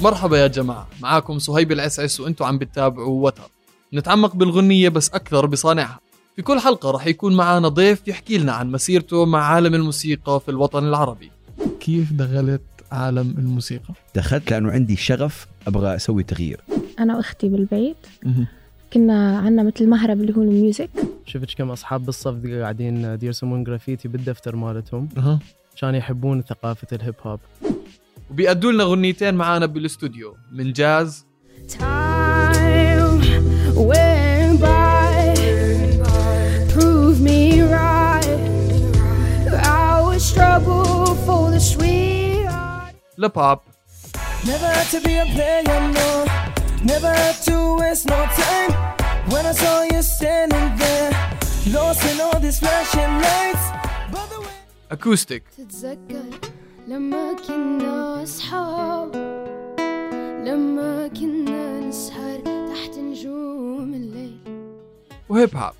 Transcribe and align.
مرحبا 0.00 0.38
يا 0.38 0.46
جماعة. 0.46 0.88
معاكم 1.02 1.38
صهيب 1.38 1.72
العسعس 1.72 2.20
وأنتم 2.20 2.44
عم 2.44 2.58
بتتابعوا 2.58 3.24
وتر. 3.26 3.50
نتعمق 3.94 4.36
بالغنية 4.36 4.88
بس 4.88 5.10
أكثر 5.10 5.46
بصانعها. 5.46 6.00
في 6.36 6.42
كل 6.42 6.58
حلقة 6.58 6.90
رح 6.90 7.06
يكون 7.06 7.36
معنا 7.36 7.68
ضيف 7.68 8.08
يحكي 8.08 8.38
لنا 8.38 8.52
عن 8.52 8.72
مسيرته 8.72 9.26
مع 9.26 9.44
عالم 9.44 9.74
الموسيقى 9.74 10.40
في 10.40 10.50
الوطن 10.50 10.84
العربي. 10.84 11.30
كيف 11.80 12.12
دخلت 12.12 12.62
عالم 12.92 13.34
الموسيقى؟ 13.38 13.94
دخلت 14.14 14.50
لأنه 14.50 14.70
عندي 14.70 14.96
شغف 14.96 15.46
أبغى 15.66 15.96
أسوي 15.96 16.22
تغيير. 16.22 16.60
أنا 16.98 17.16
وأختي 17.16 17.48
بالبيت. 17.48 17.96
كنا 18.92 19.38
عنا 19.38 19.62
مثل 19.62 19.88
مهرب 19.88 20.20
اللي 20.20 20.36
هو 20.36 20.42
ال 20.42 20.49
music. 20.49 20.90
شفت 21.26 21.54
كم 21.54 21.70
أصحاب 21.70 22.04
بالصف 22.04 22.46
قاعدين 22.46 23.18
يرسمون 23.22 23.64
جرافيتي 23.64 24.08
بالدفتر 24.08 24.56
مالتهم. 24.56 25.08
كان 25.80 25.94
يحبون 25.94 26.42
ثقافة 26.42 26.86
الهيب 26.92 27.14
هوب. 27.22 27.40
وبيأدوا 28.30 28.72
لنا 28.72 28.84
غنيتين 28.84 29.34
معانا 29.34 29.66
بالاستوديو 29.66 30.36
من 30.52 30.72
جاز. 30.72 31.26
لباب 43.18 43.60
Never 44.44 44.72
to 44.92 45.00
be 45.00 45.14
a 45.24 45.26
player, 45.34 45.80
no. 45.98 46.08
Never 46.92 47.16
to 47.46 47.56
waste 47.80 48.06
no 48.06 48.20
time. 48.40 48.72
When 49.32 49.44
I 49.44 49.52
saw 49.52 49.82
you 49.92 50.00
standing 50.00 50.68
there, 50.82 51.10
lost 51.74 52.02
in 52.10 52.20
all 52.20 52.38
these 52.44 52.58
flashing 52.60 53.12
lights. 53.26 53.64
By 54.12 54.24
the 54.32 54.40
way. 54.40 54.58
أكوستيك 54.92 55.42
تتذكر 55.58 56.24
لما 56.88 57.36
كنا 57.46 58.22
أصحاب 58.22 59.14
لما 60.46 61.08
كنا 61.08 61.80
نسهر 61.80 62.38
تحت 62.40 62.98
نجوم 62.98 63.94
الليل. 63.94 64.38
وهيب 65.28 65.56
هاب. 65.56 65.72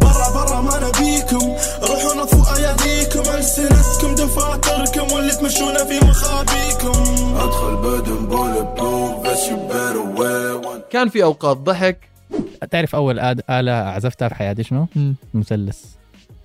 برا 0.00 0.30
برا 0.34 0.60
ما 0.60 0.88
نبيكم 0.88 1.46
روحوا 1.82 2.14
نطفوا 2.22 2.56
أياديكم 2.56 3.20
ألسنتكم 3.38 4.14
دفاتركم 4.14 5.12
واللي 5.14 5.32
تمشونا 5.34 5.84
في 5.84 6.06
مخابيكم. 6.06 7.02
أدخل 7.36 7.76
بدون 7.76 8.26
بول 8.26 8.64
بروف 8.76 9.26
بس 9.26 9.48
كان 10.90 11.08
في 11.08 11.22
أوقات 11.24 11.56
ضحك. 11.56 11.98
تعرف 12.70 12.94
أول 12.94 13.20
آد- 13.20 13.50
آلة 13.50 13.72
عزفتها 13.72 14.28
في 14.28 14.34
حياتي 14.34 14.62
شنو؟ 14.62 14.86
مثلث. 15.34 15.84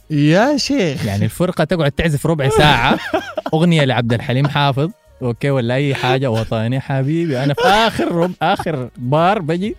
يا 0.09 0.57
شيخ. 0.57 1.05
يعني 1.05 1.25
الفرقة 1.25 1.63
تقعد 1.63 1.91
تعزف 1.91 2.25
ربع 2.27 2.49
ساعة. 2.49 2.99
أغنية 3.53 3.83
لعبد 3.83 4.13
الحليم 4.13 4.47
حافظ. 4.47 4.89
okay 5.21 5.49
ولا 5.49 5.73
أي 5.73 5.95
حاجة. 5.95 6.31
وطني 6.31 6.79
حبيبي. 6.79 7.43
أنا 7.43 7.53
في 7.53 7.61
آخر 7.67 8.11
رب 8.11 8.31
آخر 8.41 8.89
بار 8.97 9.39
بجي. 9.39 9.75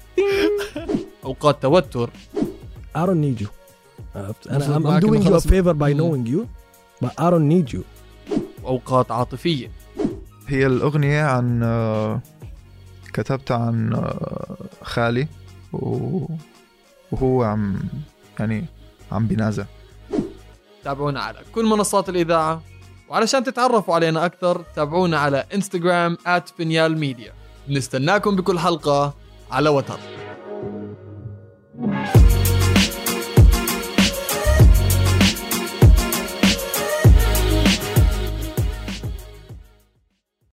أوقات 1.25 1.63
توتر. 1.63 2.11
I 2.97 3.01
don't 3.01 3.21
need 3.21 3.43
you. 3.45 3.49
المفروض 4.51 4.87
I'm, 4.87 4.87
I'm 4.87 5.01
doing 5.01 5.23
you 5.23 5.35
a 5.35 5.41
favor 5.41 5.75
by 5.75 5.93
knowing 5.93 6.27
you, 6.27 6.49
but 7.03 7.13
I 7.19 7.31
don't 7.31 7.49
need 7.49 7.73
you. 7.73 7.83
وأوقات 8.63 9.11
عاطفية. 9.11 9.71
هي 10.49 10.67
الأغنية 10.67 11.23
عن 11.23 11.63
آه، 11.63 12.21
كتبتها 13.13 13.57
عن 13.57 13.93
آه، 13.95 14.57
خالي 14.83 15.29
وهو 15.73 17.43
عم 17.43 17.79
يعني 18.41 18.65
عم 19.13 19.27
بينازع 19.27 19.65
تابعونا 20.85 21.21
على 21.21 21.39
كل 21.55 21.65
منصات 21.65 22.09
الإذاعة. 22.09 22.63
وعلشان 23.09 23.45
تتعرفوا 23.45 23.95
علينا 23.95 24.27
أكثر 24.27 24.65
تابعونا 24.77 25.19
على 25.19 25.45
انستغرام 25.55 26.17
at 26.17 26.61
ميديا 26.99 27.33
بكل 28.37 28.59
حلقة. 28.59 29.15
على 29.51 29.69
وتر. 29.69 29.99